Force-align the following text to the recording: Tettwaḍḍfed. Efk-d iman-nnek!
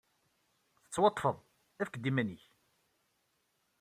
Tettwaḍḍfed. 0.83 1.37
Efk-d 1.81 2.05
iman-nnek! 2.09 2.43